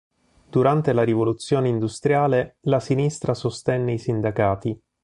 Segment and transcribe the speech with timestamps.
[0.49, 4.81] Durante la rivoluzione industriale, la sinistra sostenne i sindacati.